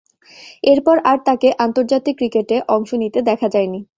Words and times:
এরপর 0.63 0.95
আর 1.03 1.17
তাকে 1.25 1.47
আন্তর্জাতিক 1.59 2.15
ক্রিকেটে 2.17 2.55
অংশ 2.67 2.89
নিতে 2.93 3.19
দেখা 3.21 3.47
যায়নি। 3.49 3.79